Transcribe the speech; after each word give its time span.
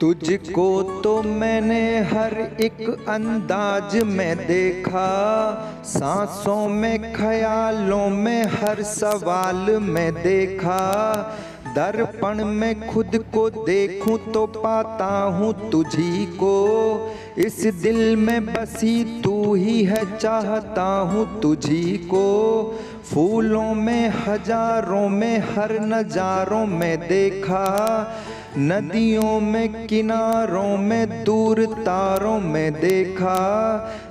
तुझको 0.00 0.82
तो 1.02 1.22
मैंने 1.22 1.82
हर 2.10 2.34
एक 2.60 3.06
अंदाज 3.08 3.96
में 4.04 4.36
देखा। 4.46 5.08
सांसों 5.84 6.68
में, 6.68 7.12
ख्यालों 7.14 8.08
में, 8.08 8.44
हर 8.44 8.82
सवाल 8.82 9.70
में 9.82 10.14
देखा। 10.14 10.84
दर्पण 11.74 12.44
में 12.44 12.88
खुद 12.88 13.16
को 13.34 13.48
देखूँ 13.50 14.18
तो 14.32 14.46
पाता 14.46 15.10
हूँ 15.32 15.52
तुझी 15.70 16.26
को। 16.36 16.54
इस 17.38 17.60
दिल 17.82 18.16
में 18.16 18.46
बसी 18.46 19.22
तू 19.22 19.54
ही 19.54 19.82
है, 19.84 20.04
चाहता 20.18 20.86
हूँ 21.10 21.40
तुझी 21.40 21.96
को। 22.06 22.24
फूलों 23.04 23.74
में, 23.74 24.08
हज़ारों 24.26 25.08
में, 25.08 25.38
हर 25.54 25.78
नजारों 25.82 26.66
में 26.66 26.98
देखा। 27.00 27.64
नदियों 28.56 29.40
में, 29.40 29.86
किनारों 29.86 30.76
में, 30.76 31.24
दूर 31.24 31.64
तारों 31.64 32.38
में 32.40 32.72
देखा 32.72 33.38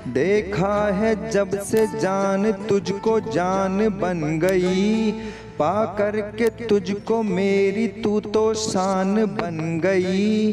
देखा 0.07 0.91
है 0.93 1.29
जब 1.31 1.59
से 1.59 1.85
जान 1.99 2.51
तुझको 2.51 3.19
जान 3.19 3.77
बन 3.89 4.39
गई। 4.39 5.11
पा 5.59 5.85
कर 5.97 6.19
के 6.35 6.49
तुझको 6.65 7.21
मेरी 7.23 7.87
तू 7.87 8.19
तो 8.19 8.53
शान 8.53 9.15
बन 9.25 9.79
गई। 9.83 10.51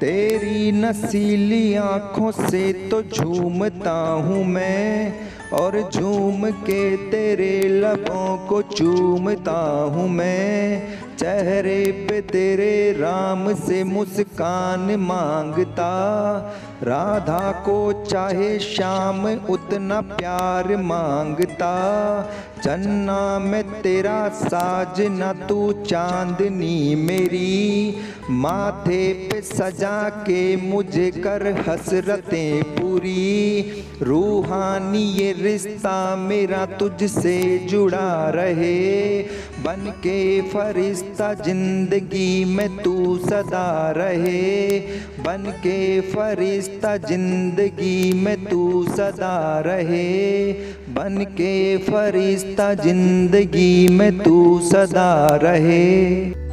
तेरी 0.00 0.72
नसीली 0.72 1.74
आँखों 1.74 2.30
से 2.30 2.72
तो 2.90 3.02
झूमता 3.02 3.98
हूँ 4.24 4.44
मैं 4.44 5.14
और 5.54 5.90
झूम 5.94 6.50
के 6.50 6.96
तेरे 7.10 7.68
लबों 7.68 8.36
को 8.46 8.62
चूमता 8.62 9.60
हूँ 9.92 10.08
मैं। 10.08 10.98
चेहरे 11.16 12.06
पे 12.08 12.20
तेरे 12.20 12.92
राम 12.92 13.54
से 13.54 13.82
मुस्कान 13.84 14.94
माँगता। 15.00 15.90
राधा 16.82 17.50
को 17.66 18.04
चाहे 18.04 18.58
शाम 18.58 19.26
उतना 19.50 20.00
प्यार 20.00 20.76
माँगता। 20.76 21.70
चन्ना 22.64 23.38
में 23.38 23.62
तेरा 23.82 24.28
साज 24.28 25.00
न 25.00 25.32
तू 25.48 25.72
चांदनी 25.72 26.94
मेरी। 26.94 27.96
माथे 28.30 29.12
पे 29.28 29.40
सजा 29.40 30.08
के 30.08 30.56
मुझे 30.56 31.10
कर 31.10 31.46
हसरतें 31.68 32.62
पूरी। 32.62 33.64
रूहानी 34.02 35.04
ये 35.12 35.32
रिश्ता 35.44 35.94
मेरा 36.16 36.64
तुझसे 36.78 37.36
जुड़ा 37.70 38.30
रहे। 38.30 39.22
बन 39.64 39.90
के 39.98 40.40
फरिश्ता 40.48 41.32
ज़िंदगी 41.34 42.44
में 42.44 42.76
तू 42.76 43.16
सदा 43.18 43.90
रहे। 43.96 44.78
बन 45.20 45.50
के 45.58 46.00
फरिश्ता 46.10 46.96
ज़िंदगी 46.96 48.12
में 48.22 48.44
तू 48.44 48.84
सदा 48.88 49.60
रहे। 49.66 50.52
बन 50.94 51.24
के 51.32 51.76
फरिश्ता 51.86 52.72
ज़िंदगी 52.74 53.88
में 53.88 54.18
तू 54.18 54.60
सदा 54.64 55.14
रहे। 55.42 56.43